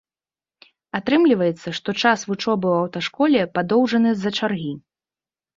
[0.99, 4.73] Атрымліваецца, што час вучобы ў аўташколе падоўжаны з-за чаргі.